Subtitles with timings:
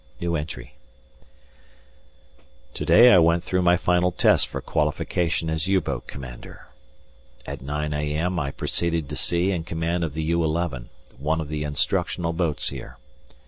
[0.19, 0.75] To
[2.85, 6.69] day I went through my final test for qualification as U boat commander.
[7.45, 8.39] At 9 a.m.
[8.39, 10.87] I proceeded to sea in command of the U.11,
[11.19, 12.97] one of the instructional boats here.